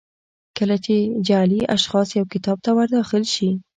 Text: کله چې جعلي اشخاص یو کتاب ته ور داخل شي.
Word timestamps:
کله 0.57 0.75
چې 0.85 0.95
جعلي 1.27 1.61
اشخاص 1.75 2.07
یو 2.17 2.25
کتاب 2.33 2.57
ته 2.65 2.71
ور 2.75 2.87
داخل 2.97 3.23
شي. 3.33 3.49